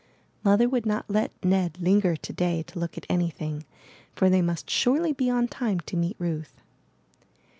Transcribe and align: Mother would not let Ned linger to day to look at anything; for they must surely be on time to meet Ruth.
Mother 0.43 0.67
would 0.67 0.87
not 0.87 1.07
let 1.11 1.29
Ned 1.45 1.77
linger 1.79 2.15
to 2.15 2.33
day 2.33 2.63
to 2.63 2.79
look 2.79 2.97
at 2.97 3.05
anything; 3.07 3.65
for 4.15 4.31
they 4.31 4.41
must 4.41 4.67
surely 4.67 5.13
be 5.13 5.29
on 5.29 5.47
time 5.47 5.79
to 5.81 5.95
meet 5.95 6.15
Ruth. 6.17 6.59